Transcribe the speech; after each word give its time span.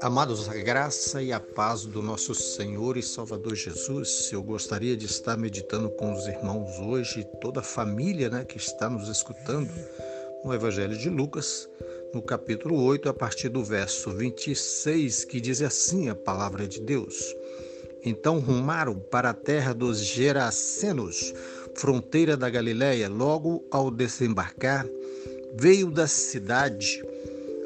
Amados, 0.00 0.48
a 0.48 0.54
graça 0.54 1.22
e 1.22 1.32
a 1.32 1.40
paz 1.40 1.84
do 1.84 2.02
nosso 2.02 2.34
Senhor 2.34 2.96
e 2.96 3.02
Salvador 3.02 3.54
Jesus, 3.54 4.30
eu 4.32 4.42
gostaria 4.42 4.96
de 4.96 5.06
estar 5.06 5.36
meditando 5.36 5.90
com 5.90 6.12
os 6.14 6.26
irmãos 6.26 6.78
hoje, 6.78 7.24
toda 7.40 7.60
a 7.60 7.64
família 7.64 8.30
né, 8.30 8.44
que 8.44 8.56
está 8.56 8.88
nos 8.88 9.08
escutando, 9.08 9.68
no 10.44 10.54
Evangelho 10.54 10.96
de 10.96 11.10
Lucas, 11.10 11.68
no 12.14 12.22
capítulo 12.22 12.82
8, 12.84 13.08
a 13.08 13.14
partir 13.14 13.48
do 13.48 13.64
verso 13.64 14.10
26, 14.10 15.24
que 15.24 15.40
diz 15.40 15.60
assim 15.60 16.08
a 16.08 16.14
palavra 16.14 16.68
de 16.68 16.80
Deus. 16.80 17.34
Então 18.04 18.38
rumaram 18.38 18.98
para 18.98 19.30
a 19.30 19.34
terra 19.34 19.72
dos 19.72 19.98
Gerasenos, 19.98 21.34
fronteira 21.76 22.36
da 22.36 22.48
Galiléia. 22.48 23.08
Logo 23.08 23.64
ao 23.70 23.90
desembarcar, 23.90 24.86
veio 25.58 25.90
da 25.90 26.06
cidade 26.06 27.02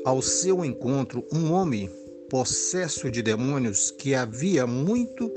ao 0.05 0.21
seu 0.21 0.65
encontro 0.65 1.25
um 1.33 1.53
homem 1.53 1.91
possesso 2.29 3.11
de 3.11 3.23
demônios 3.23 3.91
que 3.91 4.15
havia 4.15 4.67
muito 4.67 5.31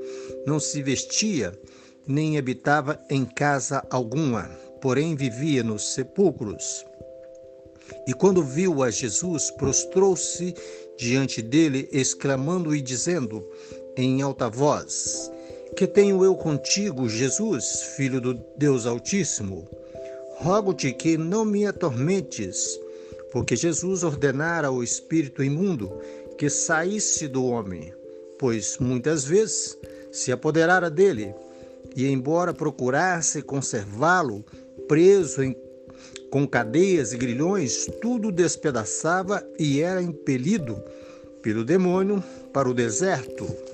não 0.45 0.59
se 0.59 0.81
vestia, 0.83 1.57
nem 2.07 2.37
habitava 2.37 2.99
em 3.09 3.25
casa 3.25 3.83
alguma, 3.89 4.43
porém 4.81 5.15
vivia 5.15 5.63
nos 5.63 5.93
sepulcros. 5.93 6.85
E 8.07 8.13
quando 8.13 8.43
viu 8.43 8.83
a 8.83 8.89
Jesus, 8.89 9.51
prostrou-se 9.51 10.53
diante 10.97 11.41
dele, 11.41 11.89
exclamando 11.91 12.75
e 12.75 12.81
dizendo 12.81 13.43
em 13.97 14.21
alta 14.21 14.49
voz: 14.49 15.31
Que 15.75 15.87
tenho 15.87 16.23
eu 16.23 16.35
contigo, 16.35 17.09
Jesus, 17.09 17.81
filho 17.95 18.21
do 18.21 18.35
Deus 18.55 18.85
Altíssimo? 18.85 19.67
Rogo-te 20.37 20.93
que 20.93 21.17
não 21.17 21.43
me 21.43 21.65
atormentes, 21.65 22.79
porque 23.31 23.55
Jesus 23.55 24.03
ordenara 24.03 24.67
ao 24.67 24.83
espírito 24.83 25.43
imundo 25.43 25.91
que 26.37 26.47
saísse 26.47 27.27
do 27.27 27.45
homem, 27.45 27.91
pois 28.37 28.77
muitas 28.77 29.25
vezes 29.25 29.75
se 30.11 30.31
apoderara 30.31 30.91
dele, 30.91 31.33
e 31.95 32.05
embora 32.05 32.53
procurasse 32.53 33.41
conservá-lo 33.41 34.45
preso 34.87 35.41
em, 35.41 35.55
com 36.29 36.47
cadeias 36.47 37.13
e 37.13 37.17
grilhões, 37.17 37.87
tudo 37.99 38.31
despedaçava 38.31 39.43
e 39.57 39.81
era 39.81 40.03
impelido 40.03 40.79
pelo 41.41 41.65
demônio 41.65 42.23
para 42.53 42.69
o 42.69 42.75
deserto. 42.75 43.72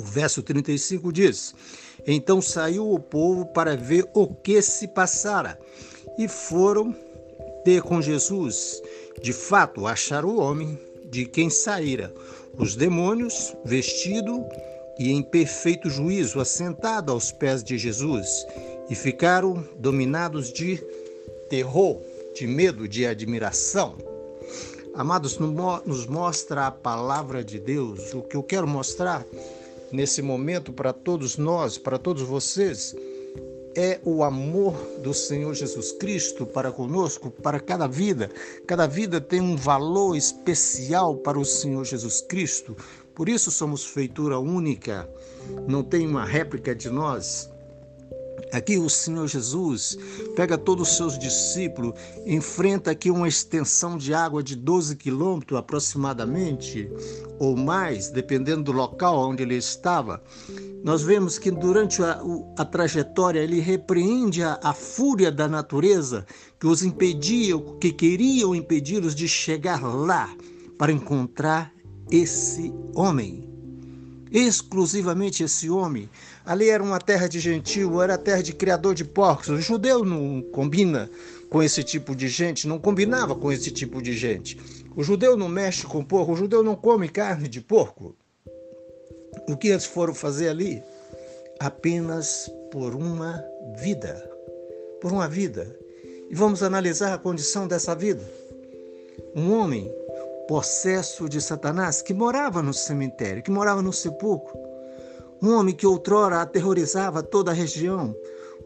O 0.00 0.02
verso 0.02 0.42
35 0.42 1.12
diz: 1.12 1.54
Então 2.06 2.40
saiu 2.40 2.90
o 2.90 2.98
povo 2.98 3.44
para 3.44 3.76
ver 3.76 4.08
o 4.14 4.26
que 4.26 4.62
se 4.62 4.88
passara, 4.88 5.60
e 6.16 6.26
foram 6.26 6.96
ter 7.66 7.82
com 7.82 8.00
Jesus. 8.00 8.80
De 9.20 9.34
fato, 9.34 9.86
acharam 9.86 10.30
o 10.30 10.40
homem 10.40 10.78
de 11.04 11.26
quem 11.26 11.50
saíra 11.50 12.14
os 12.56 12.74
demônios, 12.74 13.54
vestido 13.62 14.42
e 14.98 15.12
em 15.12 15.22
perfeito 15.22 15.90
juízo, 15.90 16.40
assentado 16.40 17.12
aos 17.12 17.30
pés 17.30 17.62
de 17.62 17.76
Jesus, 17.76 18.46
e 18.88 18.94
ficaram 18.94 19.62
dominados 19.76 20.50
de 20.50 20.82
terror, 21.50 22.00
de 22.34 22.46
medo, 22.46 22.88
de 22.88 23.04
admiração. 23.04 23.96
Amados, 24.94 25.38
nos 25.38 26.06
mostra 26.06 26.68
a 26.68 26.70
palavra 26.70 27.44
de 27.44 27.60
Deus. 27.60 28.14
O 28.14 28.22
que 28.22 28.36
eu 28.36 28.42
quero 28.42 28.66
mostrar 28.66 29.26
nesse 29.92 30.22
momento 30.22 30.72
para 30.72 30.92
todos 30.92 31.36
nós, 31.36 31.76
para 31.78 31.98
todos 31.98 32.22
vocês, 32.22 32.94
é 33.74 34.00
o 34.04 34.24
amor 34.24 34.74
do 35.02 35.14
Senhor 35.14 35.54
Jesus 35.54 35.92
Cristo 35.92 36.44
para 36.44 36.72
conosco, 36.72 37.30
para 37.30 37.60
cada 37.60 37.86
vida. 37.86 38.30
Cada 38.66 38.86
vida 38.86 39.20
tem 39.20 39.40
um 39.40 39.56
valor 39.56 40.16
especial 40.16 41.16
para 41.16 41.38
o 41.38 41.44
Senhor 41.44 41.84
Jesus 41.84 42.20
Cristo. 42.20 42.76
Por 43.14 43.28
isso 43.28 43.50
somos 43.50 43.84
feitura 43.84 44.38
única, 44.38 45.08
não 45.68 45.82
tem 45.82 46.06
uma 46.06 46.24
réplica 46.24 46.74
de 46.74 46.88
nós. 46.88 47.49
Aqui 48.52 48.78
o 48.78 48.90
Senhor 48.90 49.28
Jesus 49.28 49.96
pega 50.34 50.58
todos 50.58 50.90
os 50.90 50.96
seus 50.96 51.18
discípulos, 51.18 51.94
enfrenta 52.26 52.90
aqui 52.90 53.10
uma 53.10 53.28
extensão 53.28 53.96
de 53.96 54.12
água 54.12 54.42
de 54.42 54.56
12 54.56 54.96
quilômetros 54.96 55.58
aproximadamente, 55.58 56.90
ou 57.38 57.56
mais, 57.56 58.10
dependendo 58.10 58.64
do 58.64 58.72
local 58.72 59.30
onde 59.30 59.42
ele 59.44 59.56
estava. 59.56 60.22
Nós 60.82 61.02
vemos 61.02 61.38
que 61.38 61.50
durante 61.50 62.02
a, 62.02 62.20
a 62.56 62.64
trajetória 62.64 63.40
ele 63.40 63.60
repreende 63.60 64.42
a, 64.42 64.58
a, 64.62 64.72
fúria 64.72 65.30
da 65.30 65.46
natureza 65.46 66.26
que 66.58 66.66
os 66.66 66.82
impedia, 66.82 67.54
que 67.80 67.92
queriam 67.92 68.54
impedi-los 68.54 69.14
de 69.14 69.28
chegar 69.28 69.82
lá 69.82 70.34
para 70.76 70.90
encontrar 70.90 71.72
esse 72.10 72.72
homem 72.94 73.50
exclusivamente 74.30 75.42
esse 75.42 75.68
homem. 75.68 76.08
Ali 76.44 76.70
era 76.70 76.82
uma 76.82 76.98
terra 76.98 77.28
de 77.28 77.38
gentil, 77.38 78.02
era 78.02 78.16
terra 78.16 78.42
de 78.42 78.52
criador 78.52 78.94
de 78.94 79.04
porcos. 79.04 79.48
O 79.48 79.60
judeu 79.60 80.04
não 80.04 80.42
combina 80.42 81.10
com 81.50 81.62
esse 81.62 81.82
tipo 81.82 82.14
de 82.14 82.28
gente, 82.28 82.66
não 82.66 82.78
combinava 82.78 83.34
com 83.34 83.52
esse 83.52 83.70
tipo 83.70 84.00
de 84.00 84.12
gente. 84.12 84.58
O 84.96 85.02
judeu 85.02 85.36
não 85.36 85.48
mexe 85.48 85.86
com 85.86 86.04
porco, 86.04 86.32
o 86.32 86.36
judeu 86.36 86.62
não 86.62 86.74
come 86.74 87.08
carne 87.08 87.48
de 87.48 87.60
porco. 87.60 88.14
O 89.48 89.56
que 89.56 89.68
eles 89.68 89.84
foram 89.84 90.14
fazer 90.14 90.48
ali? 90.48 90.82
Apenas 91.58 92.50
por 92.70 92.94
uma 92.94 93.44
vida. 93.76 94.28
Por 95.00 95.12
uma 95.12 95.28
vida. 95.28 95.76
E 96.30 96.34
vamos 96.34 96.62
analisar 96.62 97.12
a 97.12 97.18
condição 97.18 97.66
dessa 97.66 97.94
vida. 97.94 98.22
Um 99.34 99.52
homem 99.52 99.92
possesso 100.48 101.28
de 101.28 101.40
Satanás, 101.40 102.02
que 102.02 102.14
morava 102.14 102.62
no 102.62 102.72
cemitério, 102.72 103.42
que 103.42 103.50
morava 103.50 103.82
no 103.82 103.92
sepulcro. 103.92 104.69
Um 105.42 105.54
homem 105.54 105.74
que 105.74 105.86
outrora 105.86 106.40
aterrorizava 106.40 107.22
toda 107.22 107.50
a 107.50 107.54
região, 107.54 108.14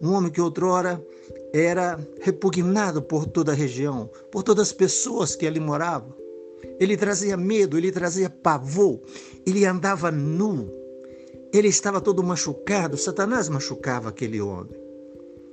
um 0.02 0.12
homem 0.12 0.30
que 0.30 0.40
outrora 0.40 1.04
era 1.52 1.98
repugnado 2.20 3.00
por 3.00 3.26
toda 3.26 3.52
a 3.52 3.54
região, 3.54 4.10
por 4.30 4.42
todas 4.42 4.68
as 4.68 4.72
pessoas 4.72 5.36
que 5.36 5.46
ali 5.46 5.60
moravam. 5.60 6.12
Ele 6.80 6.96
trazia 6.96 7.36
medo, 7.36 7.78
ele 7.78 7.92
trazia 7.92 8.28
pavor, 8.28 9.00
ele 9.46 9.64
andava 9.64 10.10
nu, 10.10 10.68
ele 11.52 11.68
estava 11.68 12.00
todo 12.00 12.24
machucado. 12.24 12.96
Satanás 12.96 13.48
machucava 13.48 14.08
aquele 14.08 14.40
homem, 14.40 14.74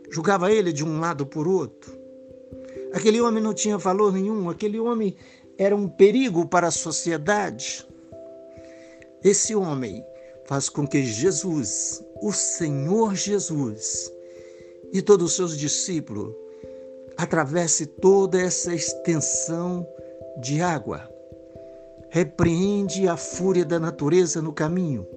julgava 0.09 0.51
ele 0.51 0.73
de 0.73 0.83
um 0.83 0.99
lado 0.99 1.25
por 1.25 1.47
outro. 1.47 1.95
Aquele 2.93 3.21
homem 3.21 3.43
não 3.43 3.53
tinha 3.53 3.77
valor 3.77 4.11
nenhum, 4.11 4.49
aquele 4.49 4.79
homem 4.79 5.15
era 5.57 5.75
um 5.75 5.87
perigo 5.87 6.47
para 6.47 6.67
a 6.67 6.71
sociedade. 6.71 7.87
Esse 9.23 9.55
homem 9.55 10.03
faz 10.45 10.69
com 10.69 10.87
que 10.87 11.03
Jesus, 11.03 12.03
o 12.21 12.31
Senhor 12.31 13.15
Jesus, 13.15 14.11
e 14.91 15.01
todos 15.01 15.31
os 15.31 15.35
seus 15.35 15.57
discípulos 15.57 16.33
atravesse 17.17 17.85
toda 17.85 18.41
essa 18.41 18.73
extensão 18.73 19.87
de 20.41 20.61
água. 20.61 21.09
Repreende 22.09 23.07
a 23.07 23.15
fúria 23.15 23.63
da 23.63 23.79
natureza 23.79 24.41
no 24.41 24.51
caminho. 24.51 25.07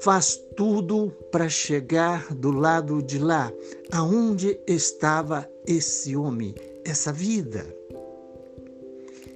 Faz 0.00 0.36
tudo 0.56 1.10
para 1.30 1.48
chegar 1.48 2.34
do 2.34 2.50
lado 2.50 3.02
de 3.02 3.18
lá, 3.18 3.52
aonde 3.92 4.58
estava 4.66 5.48
esse 5.66 6.16
homem, 6.16 6.54
essa 6.84 7.12
vida. 7.12 7.66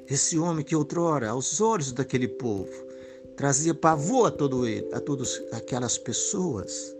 Esse 0.09 0.39
homem 0.39 0.65
que 0.65 0.75
outrora, 0.75 1.31
aos 1.31 1.61
olhos 1.61 1.93
daquele 1.93 2.29
povo, 2.29 2.86
trazia 3.37 3.75
pavor 3.75 4.29
a 4.29 4.31
todo 4.31 4.63
a 4.93 5.01
todas 5.01 5.43
aquelas 5.53 5.99
pessoas, 5.99 6.95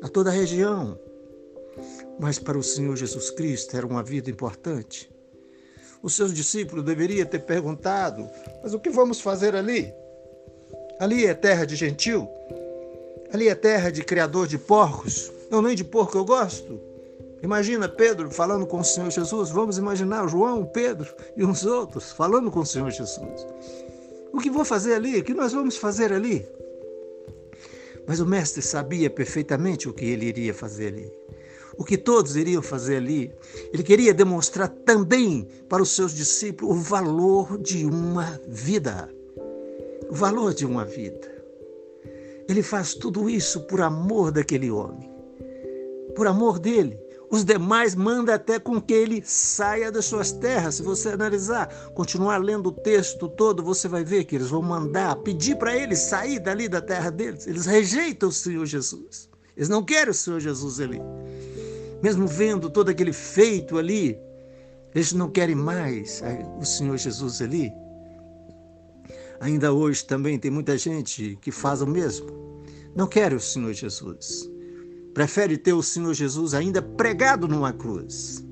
a 0.00 0.08
toda 0.08 0.30
a 0.30 0.32
região. 0.32 0.98
Mas 2.18 2.38
para 2.38 2.56
o 2.56 2.62
Senhor 2.62 2.96
Jesus 2.96 3.30
Cristo 3.30 3.76
era 3.76 3.86
uma 3.86 4.02
vida 4.02 4.30
importante. 4.30 5.10
Os 6.02 6.14
seus 6.14 6.32
discípulos 6.32 6.84
deveriam 6.84 7.26
ter 7.26 7.40
perguntado: 7.40 8.28
Mas 8.62 8.74
o 8.74 8.80
que 8.80 8.90
vamos 8.90 9.20
fazer 9.20 9.54
ali? 9.54 9.92
Ali 10.98 11.26
é 11.26 11.34
terra 11.34 11.64
de 11.64 11.76
gentil? 11.76 12.28
Ali 13.32 13.48
é 13.48 13.54
terra 13.54 13.90
de 13.90 14.04
criador 14.04 14.46
de 14.46 14.58
porcos? 14.58 15.32
Eu 15.50 15.62
nem 15.62 15.74
de 15.74 15.84
porco 15.84 16.16
eu 16.16 16.24
gosto. 16.24 16.80
Imagina 17.42 17.88
Pedro 17.88 18.30
falando 18.30 18.66
com 18.66 18.80
o 18.80 18.84
Senhor 18.84 19.10
Jesus. 19.10 19.50
Vamos 19.50 19.78
imaginar 19.78 20.28
João, 20.28 20.64
Pedro 20.64 21.12
e 21.36 21.44
uns 21.44 21.64
outros 21.64 22.12
falando 22.12 22.50
com 22.50 22.60
o 22.60 22.66
Senhor 22.66 22.90
Jesus. 22.90 23.46
O 24.32 24.38
que 24.38 24.50
vou 24.50 24.64
fazer 24.64 24.94
ali? 24.94 25.18
O 25.18 25.24
que 25.24 25.34
nós 25.34 25.52
vamos 25.52 25.76
fazer 25.76 26.12
ali? 26.12 26.46
Mas 28.06 28.18
o 28.18 28.26
mestre 28.26 28.62
sabia 28.62 29.10
perfeitamente 29.10 29.88
o 29.88 29.92
que 29.92 30.04
ele 30.04 30.26
iria 30.26 30.54
fazer 30.54 30.88
ali. 30.88 31.12
O 31.76 31.84
que 31.84 31.96
todos 31.96 32.36
iriam 32.36 32.62
fazer 32.62 32.96
ali. 32.96 33.32
Ele 33.72 33.82
queria 33.82 34.12
demonstrar 34.12 34.68
também 34.68 35.46
para 35.68 35.82
os 35.82 35.90
seus 35.90 36.14
discípulos 36.14 36.76
o 36.76 36.80
valor 36.80 37.58
de 37.58 37.84
uma 37.84 38.40
vida. 38.46 39.08
O 40.10 40.14
valor 40.14 40.52
de 40.54 40.66
uma 40.66 40.84
vida. 40.84 41.30
Ele 42.48 42.62
faz 42.62 42.94
tudo 42.94 43.30
isso 43.30 43.60
por 43.62 43.80
amor 43.80 44.32
daquele 44.32 44.70
homem. 44.70 45.10
Por 46.14 46.26
amor 46.26 46.58
dele 46.58 46.98
Os 47.32 47.46
demais 47.46 47.94
manda 47.94 48.34
até 48.34 48.58
com 48.58 48.78
que 48.78 48.92
ele 48.92 49.22
saia 49.24 49.90
das 49.90 50.04
suas 50.04 50.32
terras. 50.32 50.74
Se 50.74 50.82
você 50.82 51.08
analisar, 51.08 51.66
continuar 51.94 52.36
lendo 52.36 52.66
o 52.66 52.72
texto 52.72 53.26
todo, 53.26 53.62
você 53.62 53.88
vai 53.88 54.04
ver 54.04 54.24
que 54.24 54.36
eles 54.36 54.50
vão 54.50 54.60
mandar, 54.60 55.16
pedir 55.16 55.56
para 55.56 55.74
ele 55.74 55.96
sair 55.96 56.38
dali 56.38 56.68
da 56.68 56.82
terra 56.82 57.08
deles. 57.08 57.46
Eles 57.46 57.64
rejeitam 57.64 58.28
o 58.28 58.32
Senhor 58.32 58.66
Jesus. 58.66 59.30
Eles 59.56 59.70
não 59.70 59.82
querem 59.82 60.10
o 60.10 60.14
Senhor 60.14 60.40
Jesus 60.40 60.78
ali. 60.78 61.00
Mesmo 62.02 62.26
vendo 62.26 62.68
todo 62.68 62.90
aquele 62.90 63.14
feito 63.14 63.78
ali, 63.78 64.18
eles 64.94 65.14
não 65.14 65.30
querem 65.30 65.56
mais 65.56 66.22
o 66.60 66.66
Senhor 66.66 66.98
Jesus 66.98 67.40
ali. 67.40 67.72
Ainda 69.40 69.72
hoje 69.72 70.04
também 70.04 70.38
tem 70.38 70.50
muita 70.50 70.76
gente 70.76 71.38
que 71.40 71.50
faz 71.50 71.80
o 71.80 71.86
mesmo. 71.86 72.62
Não 72.94 73.06
quer 73.06 73.32
o 73.32 73.40
Senhor 73.40 73.72
Jesus 73.72 74.51
prefere 75.14 75.56
ter 75.56 75.72
o 75.72 75.82
Senhor 75.82 76.14
Jesus 76.14 76.54
ainda 76.54 76.80
pregado 76.80 77.46
numa 77.46 77.72
cruz. 77.72 78.44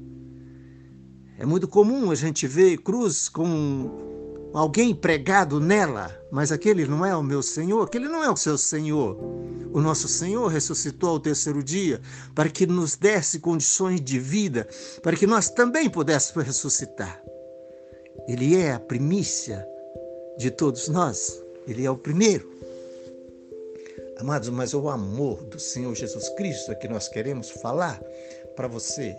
É 1.38 1.46
muito 1.46 1.66
comum 1.66 2.10
a 2.10 2.14
gente 2.14 2.46
ver 2.46 2.78
cruz 2.78 3.28
com 3.28 4.50
alguém 4.52 4.94
pregado 4.94 5.60
nela, 5.60 6.14
mas 6.30 6.52
aquele 6.52 6.86
não 6.86 7.04
é 7.04 7.16
o 7.16 7.22
meu 7.22 7.42
Senhor, 7.42 7.82
aquele 7.82 8.08
não 8.08 8.22
é 8.22 8.30
o 8.30 8.36
seu 8.36 8.58
Senhor. 8.58 9.16
O 9.72 9.80
nosso 9.80 10.08
Senhor 10.08 10.48
ressuscitou 10.48 11.10
ao 11.10 11.20
terceiro 11.20 11.62
dia 11.62 12.00
para 12.34 12.48
que 12.48 12.66
nos 12.66 12.96
desse 12.96 13.38
condições 13.38 14.00
de 14.00 14.18
vida, 14.18 14.68
para 15.02 15.16
que 15.16 15.26
nós 15.26 15.48
também 15.48 15.88
pudéssemos 15.88 16.46
ressuscitar. 16.46 17.22
Ele 18.28 18.56
é 18.56 18.74
a 18.74 18.80
primícia 18.80 19.66
de 20.36 20.50
todos 20.50 20.88
nós, 20.88 21.42
ele 21.66 21.86
é 21.86 21.90
o 21.90 21.96
primeiro. 21.96 22.50
Amados, 24.20 24.50
mas 24.50 24.74
o 24.74 24.90
amor 24.90 25.42
do 25.44 25.58
Senhor 25.58 25.94
Jesus 25.94 26.28
Cristo 26.28 26.70
é 26.70 26.74
que 26.74 26.86
nós 26.86 27.08
queremos 27.08 27.48
falar 27.48 27.98
para 28.54 28.68
você. 28.68 29.16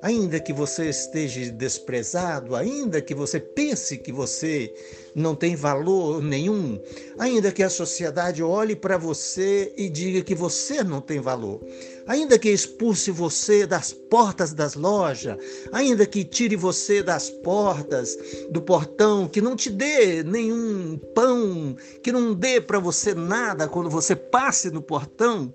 Ainda 0.00 0.38
que 0.38 0.52
você 0.52 0.88
esteja 0.90 1.50
desprezado, 1.50 2.54
ainda 2.54 3.02
que 3.02 3.12
você 3.12 3.40
pense 3.40 3.98
que 3.98 4.12
você 4.12 4.72
não 5.12 5.34
tem 5.34 5.56
valor 5.56 6.22
nenhum, 6.22 6.80
ainda 7.18 7.50
que 7.50 7.64
a 7.64 7.68
sociedade 7.68 8.40
olhe 8.40 8.76
para 8.76 8.96
você 8.96 9.72
e 9.76 9.88
diga 9.88 10.22
que 10.22 10.36
você 10.36 10.84
não 10.84 11.00
tem 11.00 11.18
valor, 11.18 11.60
ainda 12.06 12.38
que 12.38 12.48
expulse 12.48 13.10
você 13.10 13.66
das 13.66 13.92
portas 13.92 14.52
das 14.52 14.74
lojas, 14.74 15.36
ainda 15.72 16.06
que 16.06 16.22
tire 16.24 16.54
você 16.54 17.02
das 17.02 17.28
portas 17.28 18.16
do 18.50 18.62
portão, 18.62 19.26
que 19.26 19.40
não 19.40 19.56
te 19.56 19.68
dê 19.68 20.22
nenhum 20.22 20.96
pão, 21.12 21.74
que 22.04 22.12
não 22.12 22.34
dê 22.34 22.60
para 22.60 22.78
você 22.78 23.14
nada 23.14 23.66
quando 23.66 23.90
você 23.90 24.14
passe 24.14 24.70
no 24.70 24.80
portão, 24.80 25.52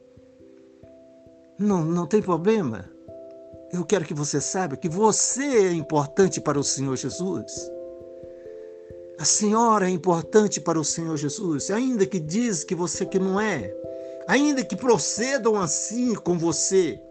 não, 1.58 1.86
não 1.86 2.06
tem 2.06 2.22
problema. 2.22 2.93
Eu 3.74 3.84
quero 3.84 4.06
que 4.06 4.14
você 4.14 4.40
saiba 4.40 4.78
que 4.78 4.88
você 4.88 5.42
é 5.42 5.74
importante 5.74 6.40
para 6.40 6.60
o 6.60 6.64
Senhor 6.64 6.96
Jesus. 6.96 7.72
A 9.18 9.26
senhora 9.26 9.88
é 9.88 9.90
importante 9.90 10.62
para 10.62 10.80
o 10.80 10.84
Senhor 10.84 11.18
Jesus, 11.18 11.72
ainda 11.72 12.06
que 12.06 12.20
diz 12.20 12.64
que 12.64 12.76
você 12.76 13.04
que 13.04 13.18
não 13.18 13.42
é, 13.42 13.76
ainda 14.28 14.64
que 14.64 14.76
procedam 14.76 15.60
assim 15.60 16.14
com 16.14 16.38
você. 16.38 17.02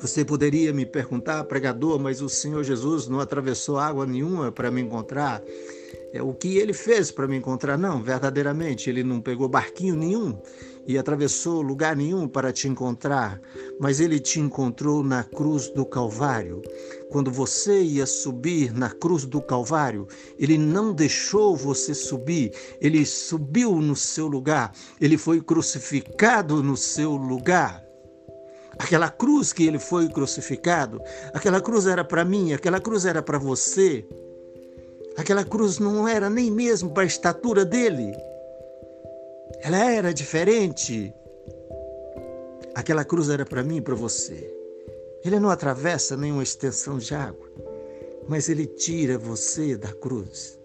Você 0.00 0.24
poderia 0.24 0.72
me 0.72 0.86
perguntar, 0.86 1.42
pregador, 1.44 1.98
mas 1.98 2.22
o 2.22 2.28
Senhor 2.28 2.62
Jesus 2.62 3.08
não 3.08 3.18
atravessou 3.18 3.78
água 3.78 4.06
nenhuma 4.06 4.52
para 4.52 4.70
me 4.70 4.80
encontrar. 4.80 5.42
É 6.12 6.22
o 6.22 6.32
que 6.32 6.58
ele 6.58 6.72
fez 6.72 7.10
para 7.10 7.26
me 7.26 7.36
encontrar? 7.36 7.76
Não, 7.76 8.00
verdadeiramente, 8.00 8.88
ele 8.88 9.02
não 9.02 9.20
pegou 9.20 9.48
barquinho 9.48 9.96
nenhum 9.96 10.38
e 10.86 10.98
atravessou 10.98 11.62
lugar 11.62 11.96
nenhum 11.96 12.26
para 12.26 12.52
te 12.52 12.68
encontrar, 12.68 13.40
mas 13.80 14.00
ele 14.00 14.18
te 14.18 14.40
encontrou 14.40 15.02
na 15.02 15.22
cruz 15.22 15.68
do 15.68 15.84
Calvário. 15.84 16.62
Quando 17.10 17.30
você 17.30 17.82
ia 17.82 18.06
subir 18.06 18.72
na 18.72 18.90
cruz 18.90 19.24
do 19.24 19.40
Calvário, 19.40 20.08
ele 20.38 20.58
não 20.58 20.92
deixou 20.92 21.56
você 21.56 21.94
subir, 21.94 22.52
ele 22.80 23.04
subiu 23.06 23.76
no 23.76 23.94
seu 23.94 24.26
lugar, 24.26 24.72
ele 25.00 25.16
foi 25.16 25.40
crucificado 25.40 26.62
no 26.62 26.76
seu 26.76 27.12
lugar. 27.12 27.82
Aquela 28.78 29.10
cruz 29.10 29.52
que 29.52 29.66
ele 29.66 29.78
foi 29.78 30.08
crucificado, 30.08 31.00
aquela 31.34 31.60
cruz 31.60 31.86
era 31.86 32.02
para 32.02 32.24
mim, 32.24 32.52
aquela 32.52 32.80
cruz 32.80 33.04
era 33.04 33.22
para 33.22 33.38
você. 33.38 34.06
Aquela 35.16 35.44
cruz 35.44 35.78
não 35.78 36.08
era 36.08 36.30
nem 36.30 36.50
mesmo 36.50 36.90
para 36.90 37.02
a 37.02 37.06
estatura 37.06 37.64
dele. 37.66 38.12
Ela 39.64 39.92
era 39.92 40.12
diferente. 40.12 41.14
Aquela 42.74 43.04
cruz 43.04 43.28
era 43.28 43.46
para 43.46 43.62
mim 43.62 43.76
e 43.76 43.80
para 43.80 43.94
você. 43.94 44.52
Ele 45.24 45.38
não 45.38 45.50
atravessa 45.50 46.16
nenhuma 46.16 46.42
extensão 46.42 46.98
de 46.98 47.14
água, 47.14 47.48
mas 48.28 48.48
ele 48.48 48.66
tira 48.66 49.16
você 49.16 49.76
da 49.76 49.92
cruz. 49.92 50.58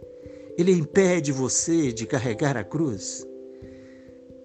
Ele 0.57 0.71
impede 0.71 1.31
você 1.31 1.91
de 1.93 2.07
carregar 2.07 2.57
a 2.57 2.63
cruz. 2.63 3.23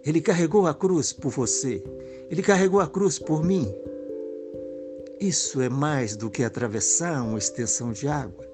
Ele 0.04 0.20
carregou 0.20 0.66
a 0.66 0.74
cruz 0.74 1.14
por 1.14 1.30
você. 1.30 1.82
Ele 2.30 2.42
carregou 2.42 2.80
a 2.80 2.86
cruz 2.86 3.18
por 3.18 3.42
mim. 3.42 3.74
Isso 5.18 5.62
é 5.62 5.70
mais 5.70 6.14
do 6.14 6.28
que 6.28 6.44
atravessar 6.44 7.22
uma 7.22 7.38
extensão 7.38 7.90
de 7.90 8.06
água. 8.06 8.46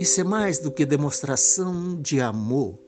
Isso 0.00 0.20
é 0.20 0.24
mais 0.24 0.58
do 0.58 0.72
que 0.72 0.84
demonstração 0.84 1.94
de 2.02 2.20
amor. 2.20 2.87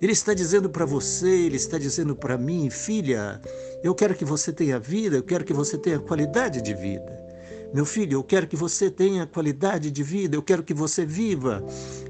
Ele 0.00 0.12
está 0.12 0.34
dizendo 0.34 0.68
para 0.68 0.84
você, 0.84 1.28
ele 1.28 1.56
está 1.56 1.78
dizendo 1.78 2.14
para 2.14 2.36
mim, 2.36 2.68
filha, 2.68 3.40
eu 3.82 3.94
quero 3.94 4.14
que 4.14 4.24
você 4.24 4.52
tenha 4.52 4.78
vida, 4.78 5.16
eu 5.16 5.22
quero 5.22 5.44
que 5.44 5.54
você 5.54 5.78
tenha 5.78 5.98
qualidade 5.98 6.60
de 6.60 6.74
vida. 6.74 7.26
Meu 7.72 7.84
filho, 7.84 8.14
eu 8.14 8.22
quero 8.22 8.46
que 8.46 8.56
você 8.56 8.90
tenha 8.90 9.26
qualidade 9.26 9.90
de 9.90 10.02
vida, 10.02 10.36
eu 10.36 10.42
quero 10.42 10.62
que 10.62 10.72
você 10.72 11.04
viva. 11.04 11.64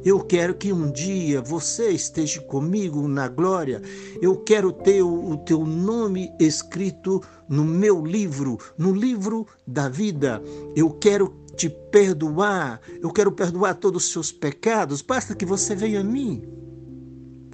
Eu 0.04 0.20
quero 0.20 0.54
que 0.54 0.72
um 0.72 0.90
dia 0.90 1.40
você 1.40 1.90
esteja 1.90 2.40
comigo 2.42 3.08
na 3.08 3.28
glória. 3.28 3.80
Eu 4.20 4.36
quero 4.36 4.72
ter 4.72 5.02
o, 5.02 5.36
teu 5.38 5.64
nome 5.64 6.30
escrito 6.38 7.22
no 7.48 7.64
meu 7.64 8.04
livro, 8.04 8.58
no 8.76 8.92
livro 8.92 9.46
da 9.66 9.88
vida. 9.88 10.42
Eu 10.74 10.90
quero 10.90 11.34
te 11.56 11.70
perdoar, 11.70 12.80
eu 13.00 13.10
quero 13.10 13.32
perdoar 13.32 13.74
todos 13.74 14.04
os 14.04 14.12
seus 14.12 14.30
pecados. 14.30 15.02
Basta 15.02 15.34
que 15.34 15.46
você 15.46 15.74
venha 15.74 16.00
a 16.00 16.04
mim. 16.04 16.65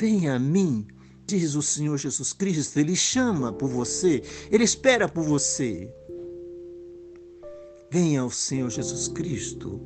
Venha 0.02 0.34
a 0.34 0.38
mim, 0.40 0.84
diz 1.28 1.54
o 1.54 1.62
Senhor 1.62 1.96
Jesus 1.96 2.32
Cristo. 2.32 2.76
Ele 2.81 2.96
chama 2.96 3.52
por 3.52 3.69
você, 3.69 4.20
ele 4.50 4.64
espera 4.64 5.08
por 5.08 5.22
você. 5.22 5.88
Venha 7.88 8.22
ao 8.22 8.28
Senhor 8.28 8.69
Jesus 8.69 9.06
Cristo. 9.06 9.81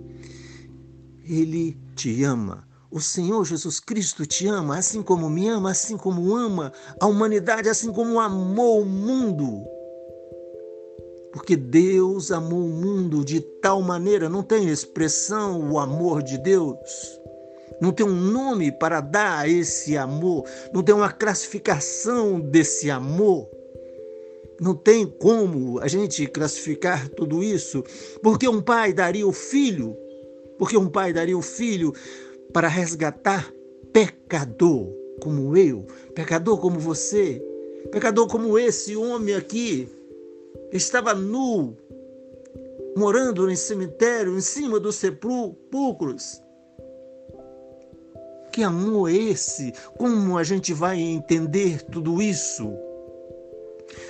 Ele 1.22 1.78
te 1.94 2.24
ama. 2.24 2.66
O 2.90 2.98
Senhor 2.98 3.44
Jesus 3.44 3.78
Cristo 3.78 4.24
te 4.24 4.46
ama, 4.46 4.78
assim 4.78 5.02
como 5.02 5.28
me 5.28 5.50
ama, 5.50 5.72
assim 5.72 5.98
como 5.98 6.34
ama 6.34 6.72
a 6.98 7.06
humanidade, 7.06 7.68
assim 7.68 7.92
como 7.92 8.18
amou 8.18 8.80
o 8.80 8.86
mundo. 8.86 9.66
Porque 11.30 11.56
Deus 11.56 12.32
amou 12.32 12.64
o 12.64 12.70
mundo 12.70 13.22
de 13.22 13.42
tal 13.60 13.82
maneira, 13.82 14.30
não 14.30 14.42
tem 14.42 14.70
expressão 14.70 15.70
o 15.70 15.78
amor 15.78 16.22
de 16.22 16.38
Deus 16.38 16.78
não 17.80 17.92
tem 17.92 18.06
um 18.06 18.14
nome 18.14 18.72
para 18.72 19.00
dar 19.00 19.40
a 19.40 19.48
esse 19.48 19.96
amor, 19.96 20.44
não 20.72 20.82
tem 20.82 20.94
uma 20.94 21.12
classificação 21.12 22.40
desse 22.40 22.90
amor. 22.90 23.48
Não 24.58 24.74
tem 24.74 25.04
como 25.06 25.78
a 25.80 25.88
gente 25.88 26.26
classificar 26.26 27.10
tudo 27.10 27.42
isso, 27.42 27.84
porque 28.22 28.48
um 28.48 28.62
pai 28.62 28.90
daria 28.90 29.26
o 29.26 29.32
filho, 29.32 29.94
porque 30.58 30.78
um 30.78 30.88
pai 30.88 31.12
daria 31.12 31.36
o 31.36 31.42
filho 31.42 31.92
para 32.54 32.66
resgatar 32.66 33.52
pecador 33.92 34.88
como 35.20 35.54
eu, 35.58 35.86
pecador 36.14 36.58
como 36.58 36.80
você, 36.80 37.42
pecador 37.92 38.28
como 38.28 38.58
esse 38.58 38.96
homem 38.96 39.34
aqui, 39.34 39.86
estava 40.72 41.12
nu, 41.12 41.76
morando 42.96 43.50
em 43.50 43.56
cemitério, 43.56 44.38
em 44.38 44.40
cima 44.40 44.80
dos 44.80 44.96
sepulcros 44.96 46.40
que 48.56 48.62
amor 48.62 49.10
é 49.10 49.14
esse? 49.14 49.74
Como 49.98 50.38
a 50.38 50.42
gente 50.42 50.72
vai 50.72 50.98
entender 50.98 51.82
tudo 51.82 52.22
isso? 52.22 52.72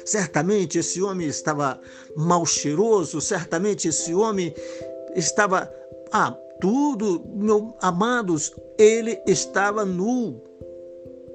Certamente 0.04 0.78
esse 0.78 1.02
homem 1.02 1.26
estava 1.26 1.80
mal 2.16 2.46
cheiroso, 2.46 3.20
certamente 3.20 3.88
esse 3.88 4.14
homem 4.14 4.54
estava. 5.16 5.68
Ah, 6.12 6.30
tudo, 6.60 7.24
meus 7.34 7.74
amados, 7.80 8.54
ele 8.78 9.20
estava 9.26 9.84
nu, 9.84 10.40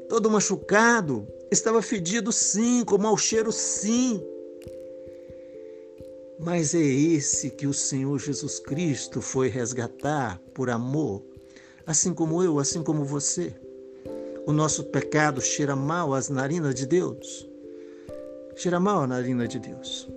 todo 0.08 0.32
machucado, 0.32 1.27
estava 1.51 1.82
fedido 1.82 2.32
sim, 2.32 2.86
com 2.86 2.98
mau 2.98 3.18
cheiro 3.18 3.51
sim. 3.51 4.24
Mas 6.39 6.74
é 6.74 6.82
esse 6.82 7.50
que 7.50 7.68
o 7.68 7.74
Senhor 7.74 8.18
Jesus 8.18 8.58
Cristo 8.62 9.22
foi 9.22 9.50
resgatar 9.50 10.39
por 10.53 10.70
amor 10.70 11.22
assim 11.85 12.13
como 12.13 12.43
eu, 12.43 12.59
assim 12.59 12.83
como 12.83 13.03
você. 13.03 13.53
O 14.45 14.51
nosso 14.51 14.85
pecado 14.85 15.41
cheira 15.41 15.75
mal 15.75 16.13
às 16.13 16.29
narinas 16.29 16.73
de 16.75 16.85
Deus. 16.85 17.47
Cheira 18.55 18.79
mal 18.79 19.03
à 19.03 19.07
narina 19.07 19.47
de 19.47 19.59
Deus. 19.59 20.09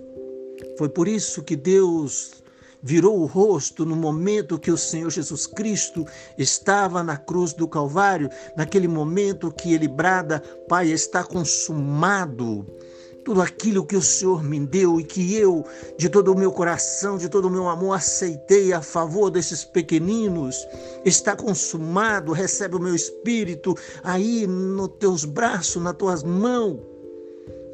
Foi 0.77 0.89
por 0.89 1.07
isso 1.07 1.43
que 1.43 1.55
Deus 1.55 2.43
virou 2.81 3.19
o 3.19 3.25
rosto 3.25 3.83
no 3.83 3.95
momento 3.95 4.59
que 4.59 4.69
o 4.69 4.77
Senhor 4.77 5.09
Jesus 5.09 5.47
Cristo 5.47 6.05
estava 6.37 7.01
na 7.03 7.17
cruz 7.17 7.51
do 7.51 7.67
Calvário, 7.67 8.29
naquele 8.55 8.87
momento 8.87 9.51
que 9.51 9.73
ele 9.73 9.87
brada: 9.87 10.39
Pai, 10.69 10.91
está 10.91 11.23
consumado. 11.23 12.65
Tudo 13.25 13.41
aquilo 13.41 13.85
que 13.85 13.97
o 13.97 14.01
Senhor 14.01 14.43
me 14.43 14.59
deu 14.59 14.99
e 14.99 15.03
que 15.03 15.35
eu, 15.35 15.65
de 15.97 16.07
todo 16.07 16.31
o 16.31 16.37
meu 16.37 16.51
coração, 16.51 17.17
de 17.17 17.27
todo 17.27 17.45
o 17.45 17.51
meu 17.51 17.67
amor, 17.67 17.93
aceitei 17.93 18.71
a 18.71 18.83
favor 18.83 19.31
desses 19.31 19.65
pequeninos, 19.65 20.55
está 21.03 21.35
consumado. 21.35 22.31
Recebe 22.31 22.75
o 22.75 22.79
meu 22.79 22.93
espírito 22.93 23.75
aí 24.03 24.45
nos 24.45 24.89
teus 24.99 25.25
braços, 25.25 25.81
nas 25.81 25.95
tuas 25.95 26.23
mãos 26.23 26.94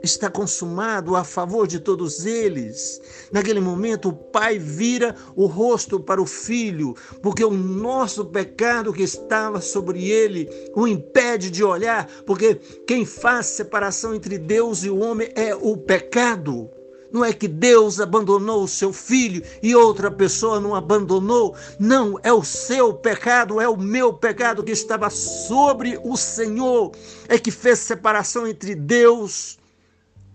está 0.04 0.30
consumado 0.30 1.16
a 1.16 1.24
favor 1.24 1.68
de 1.68 1.80
todos 1.80 2.26
eles. 2.26 3.02
Naquele 3.32 3.60
momento, 3.60 4.10
o 4.10 4.14
pai 4.14 4.58
vira 4.58 5.16
o 5.36 5.46
rosto 5.46 6.00
para 6.00 6.22
o 6.22 6.26
filho, 6.26 6.96
porque 7.22 7.44
o 7.44 7.52
nosso 7.52 8.26
pecado 8.26 8.94
que 8.94 9.04
estava 9.04 9.62
sobre 9.62 10.10
ele 10.10 10.50
o 10.76 10.88
impede 10.88 11.50
de 11.50 11.64
olhar, 11.64 12.08
porque 12.26 12.56
quem 12.88 13.06
faz 13.06 13.48
separação 13.48 14.16
entre 14.16 14.38
Deus 14.38 14.84
e 14.84 14.90
o 14.90 15.00
homem 15.00 15.32
é 15.36 15.56
o 15.56 15.78
pecado. 15.78 16.70
Não 17.12 17.26
é 17.26 17.34
que 17.34 17.48
Deus 17.48 18.00
abandonou 18.00 18.64
o 18.64 18.68
seu 18.70 18.94
filho 18.94 19.44
e 19.62 19.76
outra 19.76 20.10
pessoa 20.10 20.62
não 20.62 20.74
abandonou. 20.74 21.54
Não, 21.78 22.18
é 22.24 22.32
o 22.32 22.42
seu 22.42 22.94
pecado, 22.94 23.60
é 23.60 23.68
o 23.68 23.76
meu 23.76 24.14
pecado 24.14 24.64
que 24.64 24.72
estava 24.72 25.10
sobre 25.10 26.00
o 26.06 26.16
Senhor. 26.16 26.94
É 27.28 27.38
que 27.38 27.52
fez 27.52 27.80
separação 27.80 28.48
entre 28.48 28.76
Deus 28.76 29.60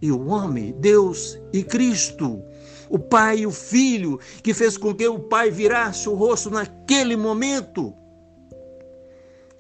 e 0.00 0.10
o 0.12 0.26
homem, 0.26 0.74
Deus 0.78 1.38
e 1.52 1.62
Cristo. 1.62 2.42
O 2.88 2.98
Pai 2.98 3.40
e 3.40 3.46
o 3.46 3.50
Filho, 3.50 4.20
que 4.42 4.54
fez 4.54 4.76
com 4.76 4.94
que 4.94 5.08
o 5.08 5.18
Pai 5.18 5.50
virasse 5.50 6.08
o 6.08 6.14
rosto 6.14 6.50
naquele 6.50 7.16
momento. 7.16 7.92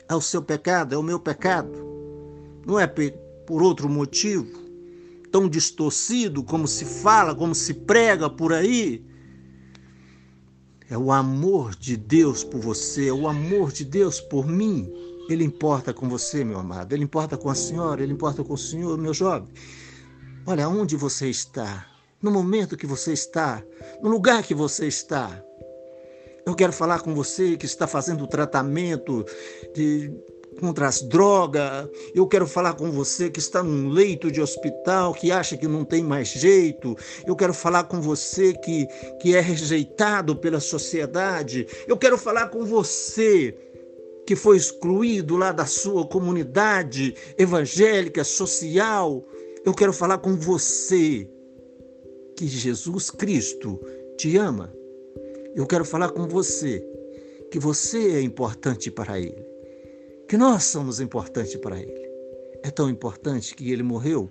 É 0.08 0.14
o 0.14 0.20
seu 0.20 0.40
pecado, 0.40 0.94
é 0.94 0.98
o 0.98 1.02
meu 1.02 1.18
pecado. 1.18 1.84
Não 2.64 2.78
é 2.78 2.86
por 2.86 3.62
outro 3.62 3.88
motivo, 3.88 4.46
tão 5.32 5.48
distorcido 5.48 6.42
como 6.44 6.68
se 6.68 6.84
fala, 6.84 7.34
como 7.34 7.54
se 7.54 7.74
prega 7.74 8.30
por 8.30 8.52
aí. 8.52 9.04
É 10.88 10.96
o 10.96 11.10
amor 11.10 11.74
de 11.74 11.96
Deus 11.96 12.44
por 12.44 12.60
você, 12.60 13.08
é 13.08 13.12
o 13.12 13.26
amor 13.26 13.72
de 13.72 13.84
Deus 13.84 14.20
por 14.20 14.46
mim. 14.46 14.88
Ele 15.28 15.42
importa 15.42 15.92
com 15.92 16.08
você, 16.08 16.44
meu 16.44 16.60
amado, 16.60 16.92
ele 16.92 17.02
importa 17.02 17.36
com 17.36 17.50
a 17.50 17.54
senhora, 17.56 18.02
ele 18.02 18.12
importa 18.12 18.44
com 18.44 18.54
o 18.54 18.58
senhor, 18.58 18.96
meu 18.96 19.12
jovem. 19.12 19.48
Olha 20.48 20.68
onde 20.68 20.94
você 20.94 21.28
está, 21.28 21.84
no 22.22 22.30
momento 22.30 22.76
que 22.76 22.86
você 22.86 23.12
está, 23.12 23.60
no 24.00 24.08
lugar 24.08 24.44
que 24.44 24.54
você 24.54 24.86
está. 24.86 25.42
Eu 26.46 26.54
quero 26.54 26.72
falar 26.72 27.00
com 27.00 27.12
você 27.16 27.56
que 27.56 27.66
está 27.66 27.88
fazendo 27.88 28.22
o 28.22 28.28
tratamento 28.28 29.26
de, 29.74 30.08
contra 30.60 30.86
as 30.86 31.02
drogas. 31.02 31.88
Eu 32.14 32.28
quero 32.28 32.46
falar 32.46 32.74
com 32.74 32.92
você 32.92 33.28
que 33.28 33.40
está 33.40 33.60
num 33.60 33.88
leito 33.88 34.30
de 34.30 34.40
hospital, 34.40 35.12
que 35.14 35.32
acha 35.32 35.56
que 35.56 35.66
não 35.66 35.84
tem 35.84 36.04
mais 36.04 36.28
jeito. 36.28 36.96
Eu 37.26 37.34
quero 37.34 37.52
falar 37.52 37.82
com 37.82 38.00
você 38.00 38.52
que, 38.52 38.86
que 39.20 39.34
é 39.34 39.40
rejeitado 39.40 40.36
pela 40.36 40.60
sociedade. 40.60 41.66
Eu 41.88 41.96
quero 41.96 42.16
falar 42.16 42.50
com 42.50 42.64
você 42.64 43.58
que 44.24 44.36
foi 44.36 44.56
excluído 44.56 45.36
lá 45.36 45.50
da 45.50 45.66
sua 45.66 46.06
comunidade 46.06 47.16
evangélica, 47.36 48.22
social. 48.22 49.24
Eu 49.66 49.74
quero 49.74 49.92
falar 49.92 50.18
com 50.18 50.36
você 50.36 51.28
que 52.36 52.46
Jesus 52.46 53.10
Cristo 53.10 53.80
te 54.16 54.36
ama. 54.36 54.72
Eu 55.56 55.66
quero 55.66 55.84
falar 55.84 56.10
com 56.10 56.28
você 56.28 56.88
que 57.50 57.58
você 57.58 58.12
é 58.12 58.20
importante 58.20 58.92
para 58.92 59.18
Ele, 59.18 59.44
que 60.28 60.36
nós 60.36 60.62
somos 60.62 61.00
importantes 61.00 61.56
para 61.56 61.80
Ele. 61.80 62.08
É 62.62 62.70
tão 62.70 62.88
importante 62.88 63.56
que 63.56 63.72
Ele 63.72 63.82
morreu, 63.82 64.30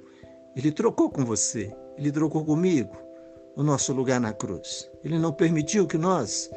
Ele 0.55 0.71
trocou 0.71 1.09
com 1.09 1.25
você, 1.25 1.69
Ele 1.97 2.13
trocou 2.13 2.45
comigo 2.45 2.95
o 3.57 3.61
nosso 3.61 3.91
lugar 3.91 4.21
na 4.21 4.31
cruz. 4.31 4.89
Ele 5.03 5.19
não 5.19 5.33
permitiu 5.33 5.85
que 5.85 5.97
nós 5.97 6.49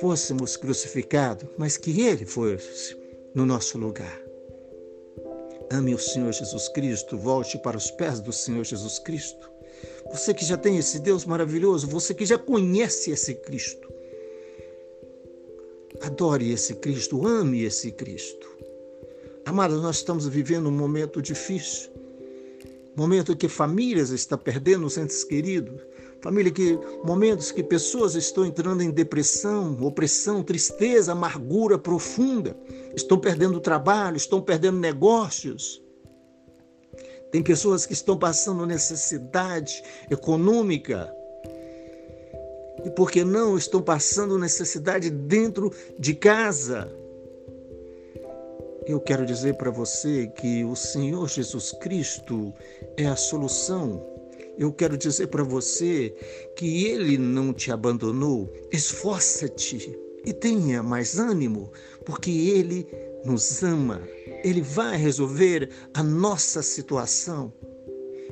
fôssemos 0.00 0.56
crucificados, 0.56 1.48
mas 1.56 1.76
que 1.76 2.00
Ele 2.00 2.26
fosse 2.26 2.98
no 3.32 3.46
nosso 3.46 3.78
lugar. 3.78 4.27
Ame 5.70 5.94
o 5.94 5.98
Senhor 5.98 6.32
Jesus 6.32 6.68
Cristo, 6.68 7.18
volte 7.18 7.58
para 7.58 7.76
os 7.76 7.90
pés 7.90 8.20
do 8.20 8.32
Senhor 8.32 8.64
Jesus 8.64 8.98
Cristo. 8.98 9.50
Você 10.10 10.32
que 10.32 10.44
já 10.44 10.56
tem 10.56 10.78
esse 10.78 10.98
Deus 10.98 11.26
maravilhoso, 11.26 11.86
você 11.86 12.14
que 12.14 12.24
já 12.24 12.38
conhece 12.38 13.10
esse 13.10 13.34
Cristo. 13.34 13.92
Adore 16.00 16.50
esse 16.50 16.74
Cristo, 16.76 17.26
ame 17.26 17.64
esse 17.64 17.92
Cristo. 17.92 18.48
Amados, 19.44 19.82
nós 19.82 19.96
estamos 19.96 20.26
vivendo 20.26 20.68
um 20.68 20.72
momento 20.72 21.20
difícil, 21.20 21.90
momento 22.96 23.36
que 23.36 23.48
famílias 23.48 24.10
estão 24.10 24.38
perdendo 24.38 24.86
os 24.86 24.96
entes 24.96 25.22
queridos, 25.24 25.80
família 26.22 26.50
que 26.50 26.78
momentos 27.04 27.50
que 27.50 27.62
pessoas 27.62 28.14
estão 28.14 28.44
entrando 28.44 28.82
em 28.82 28.90
depressão, 28.90 29.76
opressão, 29.82 30.42
tristeza, 30.42 31.12
amargura 31.12 31.78
profunda 31.78 32.56
estão 32.94 33.18
perdendo 33.18 33.60
trabalho, 33.60 34.16
estão 34.16 34.40
perdendo 34.40 34.78
negócios. 34.78 35.82
Tem 37.30 37.42
pessoas 37.42 37.84
que 37.84 37.92
estão 37.92 38.18
passando 38.18 38.66
necessidade 38.66 39.82
econômica. 40.10 41.12
E 42.84 42.90
por 42.90 43.10
que 43.10 43.24
não 43.24 43.58
estão 43.58 43.82
passando 43.82 44.38
necessidade 44.38 45.10
dentro 45.10 45.72
de 45.98 46.14
casa? 46.14 46.90
Eu 48.86 49.00
quero 49.00 49.26
dizer 49.26 49.54
para 49.56 49.70
você 49.70 50.28
que 50.28 50.64
o 50.64 50.74
Senhor 50.74 51.28
Jesus 51.28 51.72
Cristo 51.72 52.54
é 52.96 53.06
a 53.06 53.16
solução. 53.16 54.02
Eu 54.56 54.72
quero 54.72 54.96
dizer 54.96 55.26
para 55.26 55.44
você 55.44 56.14
que 56.56 56.86
Ele 56.86 57.18
não 57.18 57.52
te 57.52 57.70
abandonou. 57.70 58.50
Esforça-te 58.72 60.07
e 60.24 60.32
tenha 60.32 60.82
mais 60.82 61.18
ânimo, 61.18 61.72
porque 62.04 62.30
Ele 62.30 62.86
nos 63.24 63.62
ama. 63.62 64.02
Ele 64.44 64.60
vai 64.62 64.96
resolver 64.96 65.70
a 65.94 66.02
nossa 66.02 66.62
situação. 66.62 67.52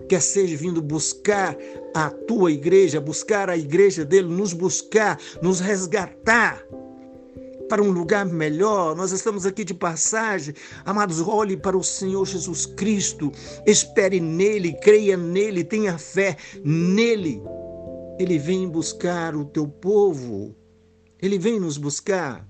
Quer 0.09 0.21
seja 0.21 0.57
vindo 0.57 0.83
buscar 0.83 1.57
a 1.95 2.11
tua 2.11 2.53
igreja, 2.53 3.01
buscar 3.01 3.49
a 3.49 3.57
igreja 3.57 4.05
dele, 4.05 4.29
nos 4.29 4.53
buscar, 4.53 5.19
nos 5.43 5.59
resgatar 5.59 6.65
para 7.69 7.83
um 7.83 7.91
lugar 7.91 8.25
melhor. 8.25 8.95
Nós 8.95 9.11
estamos 9.11 9.47
aqui 9.47 9.65
de 9.65 9.75
passagem. 9.75 10.55
Amados, 10.85 11.21
olhe 11.21 11.57
para 11.57 11.77
o 11.77 11.83
Senhor 11.83 12.25
Jesus 12.25 12.67
Cristo. 12.67 13.33
Espere 13.67 14.21
nele, 14.21 14.75
creia 14.81 15.17
nele, 15.17 15.65
tenha 15.65 15.99
fé 15.99 16.37
nele. 16.65 17.43
Ele 18.19 18.39
vem 18.39 18.69
buscar 18.69 19.35
o 19.35 19.45
teu 19.45 19.67
povo. 19.67 20.55
Ele 21.21 21.39
vem 21.39 21.59
nos 21.59 21.79
buscar. 21.79 22.47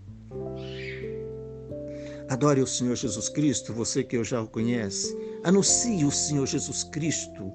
Adore 2.28 2.61
o 2.61 2.66
Senhor 2.66 2.96
Jesus 2.96 3.28
Cristo, 3.28 3.73
você 3.73 4.02
que 4.02 4.16
eu 4.16 4.25
já 4.25 4.42
o 4.42 4.49
conhece. 4.49 5.16
Anuncie 5.44 6.04
o 6.04 6.11
Senhor 6.11 6.46
Jesus 6.46 6.82
Cristo. 6.82 7.52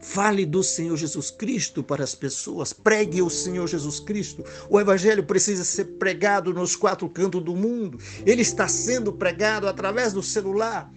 Fale 0.00 0.46
do 0.46 0.62
Senhor 0.62 0.96
Jesus 0.96 1.30
Cristo 1.30 1.82
para 1.82 2.04
as 2.04 2.14
pessoas. 2.14 2.72
Pregue 2.72 3.20
o 3.20 3.28
Senhor 3.28 3.66
Jesus 3.66 4.00
Cristo. 4.00 4.44
O 4.70 4.80
Evangelho 4.80 5.24
precisa 5.24 5.64
ser 5.64 5.84
pregado 5.98 6.52
nos 6.54 6.74
quatro 6.74 7.08
cantos 7.08 7.42
do 7.42 7.54
mundo. 7.54 7.98
Ele 8.24 8.42
está 8.42 8.66
sendo 8.66 9.12
pregado 9.12 9.66
através 9.66 10.12
do 10.12 10.22
celular. 10.22 10.90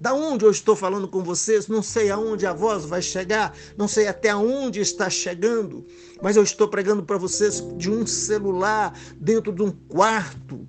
Da 0.00 0.14
onde 0.14 0.46
eu 0.46 0.50
estou 0.50 0.74
falando 0.74 1.06
com 1.06 1.22
vocês, 1.22 1.68
não 1.68 1.82
sei 1.82 2.10
aonde 2.10 2.46
a 2.46 2.54
voz 2.54 2.86
vai 2.86 3.02
chegar, 3.02 3.54
não 3.76 3.86
sei 3.86 4.08
até 4.08 4.30
aonde 4.30 4.80
está 4.80 5.10
chegando, 5.10 5.84
mas 6.22 6.36
eu 6.36 6.42
estou 6.42 6.68
pregando 6.68 7.02
para 7.02 7.18
vocês 7.18 7.62
de 7.76 7.90
um 7.90 8.06
celular 8.06 8.98
dentro 9.16 9.52
de 9.52 9.62
um 9.62 9.70
quarto. 9.70 10.66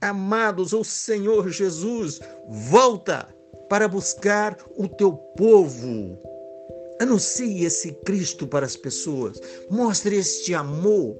Amados, 0.00 0.72
o 0.72 0.82
Senhor 0.82 1.50
Jesus 1.50 2.18
volta 2.48 3.32
para 3.68 3.86
buscar 3.86 4.58
o 4.76 4.88
teu 4.88 5.12
povo. 5.12 6.18
Anuncie 7.00 7.64
esse 7.64 7.92
Cristo 8.04 8.46
para 8.48 8.66
as 8.66 8.76
pessoas. 8.76 9.40
Mostre 9.70 10.16
este 10.16 10.52
amor 10.52 11.16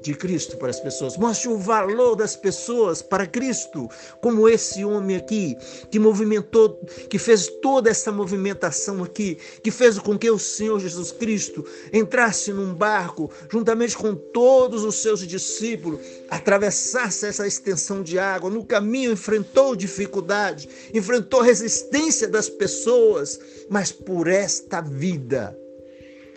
de 0.00 0.14
Cristo 0.14 0.56
para 0.56 0.70
as 0.70 0.80
pessoas. 0.80 1.16
Mostre 1.16 1.48
o 1.48 1.58
valor 1.58 2.14
das 2.14 2.36
pessoas 2.36 3.02
para 3.02 3.26
Cristo, 3.26 3.88
como 4.20 4.48
esse 4.48 4.84
homem 4.84 5.16
aqui 5.16 5.56
que 5.90 5.98
movimentou, 5.98 6.80
que 7.08 7.18
fez 7.18 7.48
toda 7.62 7.90
essa 7.90 8.10
movimentação 8.12 9.02
aqui, 9.02 9.38
que 9.62 9.70
fez 9.70 9.98
com 9.98 10.18
que 10.18 10.30
o 10.30 10.38
Senhor 10.38 10.78
Jesus 10.78 11.12
Cristo 11.12 11.64
entrasse 11.92 12.52
num 12.52 12.74
barco 12.74 13.30
juntamente 13.50 13.96
com 13.96 14.14
todos 14.14 14.84
os 14.84 14.96
seus 14.96 15.26
discípulos, 15.26 16.00
atravessasse 16.30 17.26
essa 17.26 17.46
extensão 17.46 18.02
de 18.02 18.18
água. 18.18 18.50
No 18.50 18.64
caminho 18.64 19.12
enfrentou 19.12 19.76
dificuldade, 19.76 20.68
enfrentou 20.92 21.40
resistência 21.40 22.28
das 22.28 22.48
pessoas, 22.48 23.38
mas 23.68 23.92
por 23.92 24.26
esta 24.26 24.80
vida 24.80 25.56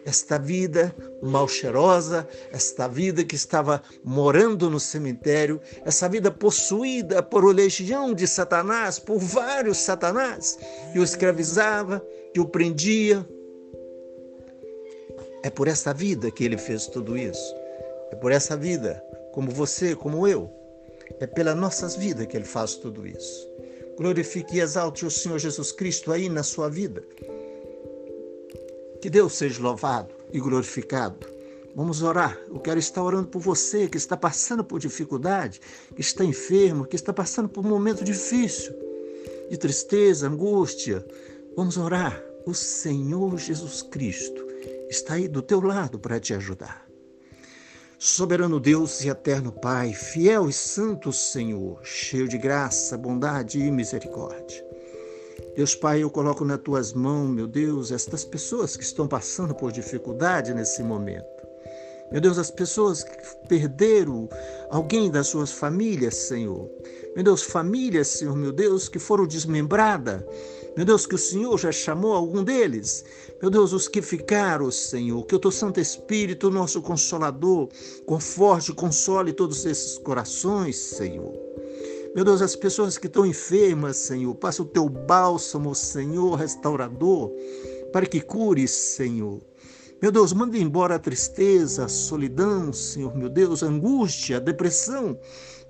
esta 0.05 0.37
vida 0.37 0.95
mal 1.21 1.47
cheirosa, 1.47 2.27
esta 2.51 2.87
vida 2.87 3.23
que 3.23 3.35
estava 3.35 3.81
morando 4.03 4.69
no 4.69 4.79
cemitério, 4.79 5.61
essa 5.85 6.09
vida 6.09 6.31
possuída 6.31 7.21
por 7.21 7.43
uma 7.43 7.53
legião 7.53 8.13
de 8.13 8.27
Satanás, 8.27 8.97
por 8.99 9.19
vários 9.19 9.77
Satanás, 9.77 10.57
que 10.91 10.99
o 10.99 11.03
escravizava, 11.03 12.05
que 12.33 12.39
o 12.39 12.45
prendia. 12.45 13.25
É 15.43 15.49
por 15.49 15.67
essa 15.67 15.93
vida 15.93 16.29
que 16.29 16.43
ele 16.43 16.57
fez 16.57 16.87
tudo 16.87 17.17
isso. 17.17 17.55
É 18.11 18.15
por 18.15 18.31
essa 18.31 18.55
vida, 18.55 19.03
como 19.31 19.51
você, 19.51 19.95
como 19.95 20.27
eu. 20.27 20.51
É 21.19 21.27
pelas 21.27 21.55
nossas 21.55 21.95
vidas 21.95 22.27
que 22.27 22.37
ele 22.37 22.45
faz 22.45 22.75
tudo 22.75 23.07
isso. 23.07 23.49
Glorifique 23.97 24.57
e 24.57 24.61
exalte 24.61 25.05
o 25.05 25.11
Senhor 25.11 25.37
Jesus 25.37 25.71
Cristo 25.71 26.11
aí 26.11 26.29
na 26.29 26.43
sua 26.43 26.69
vida. 26.69 27.03
Que 29.01 29.09
Deus 29.09 29.33
seja 29.33 29.59
louvado 29.59 30.13
e 30.31 30.39
glorificado. 30.39 31.25
Vamos 31.75 32.03
orar. 32.03 32.37
Eu 32.47 32.59
quero 32.59 32.79
estar 32.79 33.01
orando 33.01 33.29
por 33.29 33.41
você 33.41 33.87
que 33.87 33.97
está 33.97 34.15
passando 34.15 34.63
por 34.63 34.79
dificuldade, 34.79 35.59
que 35.95 36.01
está 36.01 36.23
enfermo, 36.23 36.85
que 36.85 36.95
está 36.95 37.11
passando 37.11 37.49
por 37.49 37.65
um 37.65 37.69
momento 37.69 38.03
difícil, 38.03 38.71
de 39.49 39.57
tristeza, 39.57 40.27
angústia. 40.27 41.03
Vamos 41.55 41.77
orar. 41.77 42.21
O 42.45 42.53
Senhor 42.53 43.37
Jesus 43.39 43.81
Cristo 43.81 44.45
está 44.87 45.15
aí 45.15 45.27
do 45.27 45.41
teu 45.41 45.61
lado 45.61 45.97
para 45.97 46.19
te 46.19 46.35
ajudar. 46.35 46.85
Soberano 47.97 48.59
Deus 48.59 49.01
e 49.01 49.09
eterno 49.09 49.51
Pai, 49.51 49.93
fiel 49.93 50.47
e 50.47 50.53
santo 50.53 51.11
Senhor, 51.11 51.79
cheio 51.83 52.27
de 52.27 52.37
graça, 52.37 52.97
bondade 52.97 53.59
e 53.59 53.71
misericórdia. 53.71 54.70
Deus 55.55 55.75
Pai, 55.75 56.01
eu 56.01 56.09
coloco 56.09 56.45
nas 56.45 56.59
tuas 56.59 56.93
mãos, 56.93 57.29
meu 57.29 57.45
Deus, 57.45 57.91
estas 57.91 58.23
pessoas 58.23 58.77
que 58.77 58.83
estão 58.83 59.07
passando 59.07 59.53
por 59.53 59.71
dificuldade 59.71 60.53
nesse 60.53 60.81
momento. 60.81 61.25
Meu 62.11 62.19
Deus, 62.19 62.37
as 62.37 62.51
pessoas 62.51 63.03
que 63.03 63.47
perderam 63.47 64.27
alguém 64.69 65.09
das 65.09 65.27
suas 65.27 65.51
famílias, 65.51 66.15
Senhor. 66.15 66.69
Meu 67.15 67.23
Deus, 67.23 67.41
famílias, 67.41 68.07
Senhor, 68.07 68.35
meu 68.35 68.51
Deus, 68.51 68.89
que 68.89 68.99
foram 68.99 69.25
desmembradas. 69.25 70.21
Meu 70.75 70.85
Deus, 70.85 71.05
que 71.05 71.15
o 71.15 71.17
Senhor 71.17 71.57
já 71.57 71.71
chamou 71.71 72.13
algum 72.13 72.43
deles. 72.43 73.03
Meu 73.41 73.49
Deus, 73.49 73.73
os 73.73 73.87
que 73.87 74.01
ficaram, 74.01 74.71
Senhor, 74.71 75.25
que 75.25 75.35
o 75.35 75.39
teu 75.39 75.51
Santo 75.51 75.79
Espírito, 75.79 76.49
nosso 76.49 76.81
Consolador, 76.81 77.69
conforte, 78.05 78.73
console 78.73 79.33
todos 79.33 79.65
esses 79.65 79.97
corações, 79.97 80.77
Senhor. 80.77 81.51
Meu 82.13 82.25
Deus, 82.25 82.41
as 82.41 82.57
pessoas 82.57 82.97
que 82.97 83.07
estão 83.07 83.25
enfermas, 83.25 83.95
Senhor, 83.95 84.35
passa 84.35 84.61
o 84.61 84.65
teu 84.65 84.89
bálsamo, 84.89 85.73
Senhor, 85.73 86.35
restaurador, 86.35 87.31
para 87.93 88.05
que 88.05 88.19
cure, 88.19 88.67
Senhor. 88.67 89.39
Meu 90.01 90.11
Deus, 90.11 90.33
manda 90.33 90.57
embora 90.57 90.95
a 90.95 90.99
tristeza, 90.99 91.85
a 91.85 91.87
solidão, 91.87 92.73
Senhor, 92.73 93.15
meu 93.15 93.29
Deus, 93.29 93.63
a 93.63 93.67
angústia, 93.67 94.37
a 94.37 94.39
depressão. 94.41 95.17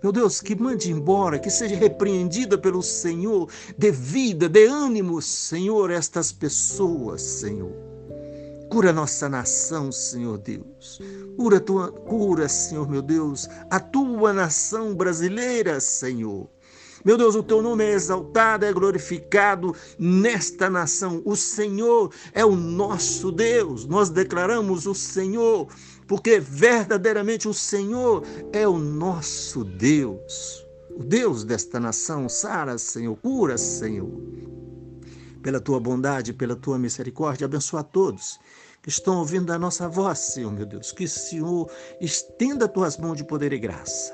Meu 0.02 0.12
Deus, 0.12 0.42
que 0.42 0.56
mande 0.56 0.90
embora, 0.90 1.38
que 1.38 1.52
seja 1.52 1.76
repreendida 1.76 2.58
pelo 2.58 2.82
Senhor, 2.82 3.48
dê 3.78 3.92
vida, 3.92 4.50
dê 4.50 4.66
ânimo, 4.66 5.22
Senhor, 5.22 5.92
a 5.92 5.94
estas 5.94 6.32
pessoas, 6.32 7.22
Senhor. 7.22 7.91
Cura 8.72 8.94
nossa 8.94 9.28
nação, 9.28 9.92
Senhor 9.92 10.38
Deus. 10.38 11.02
Cura, 11.36 11.60
tua, 11.60 11.92
cura, 11.92 12.48
Senhor 12.48 12.90
meu 12.90 13.02
Deus, 13.02 13.50
a 13.70 13.82
tua 13.82 14.32
nação 14.32 14.96
brasileira, 14.96 15.82
Senhor. 15.82 16.50
Meu 17.04 17.18
Deus, 17.18 17.36
o 17.36 17.44
teu 17.44 17.62
nome 17.62 17.84
é 17.84 17.92
exaltado, 17.92 18.64
é 18.64 18.72
glorificado 18.72 19.76
nesta 20.00 20.70
nação. 20.70 21.22
O 21.26 21.36
Senhor 21.36 22.14
é 22.32 22.46
o 22.46 22.56
nosso 22.56 23.30
Deus. 23.30 23.86
Nós 23.86 24.10
declaramos 24.10 24.88
o 24.88 24.96
Senhor, 24.96 25.68
porque 26.08 26.40
verdadeiramente 26.40 27.50
o 27.50 27.54
Senhor 27.54 28.24
é 28.54 28.66
o 28.66 28.78
nosso 28.78 29.66
Deus. 29.66 30.66
O 30.96 31.04
Deus 31.04 31.44
desta 31.44 31.78
nação, 31.78 32.30
sara, 32.30 32.78
Senhor, 32.78 33.18
cura, 33.18 33.58
Senhor 33.58 34.10
pela 35.42 35.60
tua 35.60 35.80
bondade, 35.80 36.34
pela 36.34 36.56
tua 36.56 36.78
misericórdia, 36.78 37.46
abençoa 37.46 37.82
a 37.82 37.84
todos 37.84 38.40
que 38.82 38.90
estão 38.90 39.20
ouvindo 39.20 39.54
a 39.54 39.60
nossa 39.60 39.88
voz, 39.88 40.18
Senhor, 40.20 40.52
meu 40.52 40.66
Deus. 40.66 40.92
Que 40.92 41.06
o 41.06 41.10
Senhor 41.10 41.72
estenda 42.00 42.66
as 42.66 42.72
tuas 42.72 42.98
mãos 42.98 43.16
de 43.16 43.24
poder 43.24 43.54
e 43.54 43.60
graça. 43.60 44.14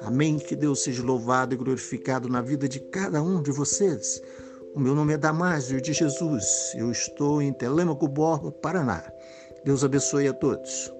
Amém. 0.00 0.38
Que 0.38 0.56
Deus 0.56 0.82
seja 0.82 1.02
louvado 1.02 1.54
e 1.54 1.56
glorificado 1.56 2.28
na 2.28 2.40
vida 2.40 2.68
de 2.68 2.80
cada 2.80 3.22
um 3.22 3.42
de 3.42 3.52
vocês. 3.52 4.20
O 4.74 4.80
meu 4.80 4.94
nome 4.94 5.14
é 5.14 5.18
Damásio 5.18 5.80
de 5.80 5.92
Jesus. 5.92 6.72
Eu 6.74 6.90
estou 6.90 7.40
em 7.40 7.52
Telêmaco 7.52 8.08
Borba, 8.08 8.50
Paraná. 8.50 9.04
Deus 9.64 9.84
abençoe 9.84 10.28
a 10.28 10.32
todos. 10.32 10.97